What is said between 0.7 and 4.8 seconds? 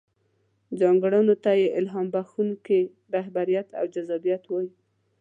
ځانګړنو ته يې الهام بښونکې رهبري او جذابيت وايو.